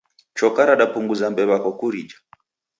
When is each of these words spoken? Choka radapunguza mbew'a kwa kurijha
Choka 0.37 0.61
radapunguza 0.69 1.25
mbew'a 1.31 1.57
kwa 1.63 1.71
kurijha 1.79 2.17